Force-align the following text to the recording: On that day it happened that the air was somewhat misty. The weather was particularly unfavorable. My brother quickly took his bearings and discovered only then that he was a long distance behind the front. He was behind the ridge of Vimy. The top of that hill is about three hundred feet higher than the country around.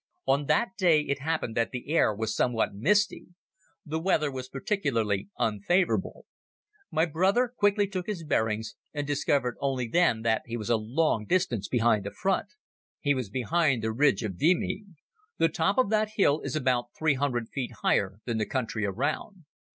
On 0.25 0.47
that 0.47 0.69
day 0.79 1.01
it 1.01 1.19
happened 1.19 1.55
that 1.55 1.69
the 1.69 1.89
air 1.89 2.11
was 2.11 2.35
somewhat 2.35 2.73
misty. 2.73 3.27
The 3.85 3.99
weather 3.99 4.31
was 4.31 4.49
particularly 4.49 5.29
unfavorable. 5.37 6.25
My 6.89 7.05
brother 7.05 7.53
quickly 7.55 7.85
took 7.85 8.07
his 8.07 8.23
bearings 8.23 8.73
and 8.95 9.05
discovered 9.05 9.57
only 9.59 9.87
then 9.87 10.23
that 10.23 10.41
he 10.47 10.57
was 10.57 10.71
a 10.71 10.75
long 10.75 11.25
distance 11.27 11.67
behind 11.67 12.03
the 12.03 12.09
front. 12.11 12.47
He 12.99 13.13
was 13.13 13.29
behind 13.29 13.83
the 13.83 13.91
ridge 13.91 14.23
of 14.23 14.37
Vimy. 14.39 14.85
The 15.37 15.49
top 15.49 15.77
of 15.77 15.91
that 15.91 16.13
hill 16.17 16.41
is 16.41 16.55
about 16.55 16.85
three 16.97 17.13
hundred 17.13 17.49
feet 17.49 17.69
higher 17.83 18.17
than 18.25 18.39
the 18.39 18.47
country 18.47 18.85
around. 18.85 19.45